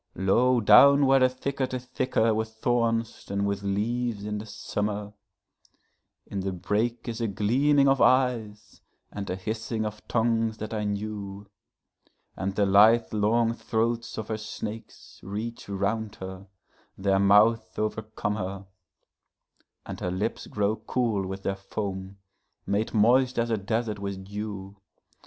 [0.15, 5.13] Low down where the thicket is thicker with thorns than with leaves in the summer,
[6.25, 10.85] In the brake is a gleaming of eyes and a hissing of tongues that I
[10.85, 11.45] knew;
[12.35, 16.47] And the lithe long throats of her snakes reach round her,
[16.97, 18.65] their mouths overcome her,
[19.85, 22.17] And her lips grow cool with their foam,
[22.65, 24.77] made moist as a desert with dew.